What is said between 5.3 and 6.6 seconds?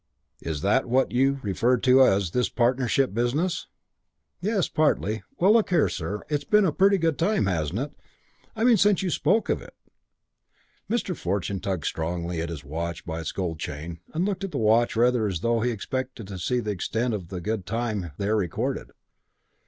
Well, look here, sir, it's